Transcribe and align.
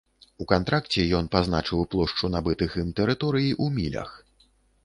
У 0.43 0.45
кантракце 0.51 1.05
ён 1.17 1.27
пазначыў 1.35 1.85
плошчу 1.91 2.31
набытых 2.37 2.81
ім 2.85 2.89
тэрыторый 3.01 3.47
у 3.67 3.73
мілях. 3.77 4.11